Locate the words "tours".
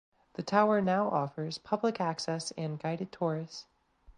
3.11-3.67